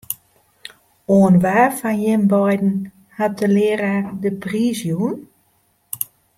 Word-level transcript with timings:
Oan 1.15 1.35
wa 1.43 1.59
fan 1.77 1.97
jim 2.03 2.23
beiden 2.31 2.75
hat 3.17 3.33
de 3.39 3.47
learaar 3.55 4.05
de 4.23 4.29
priis 4.43 4.79
jûn? 4.89 5.15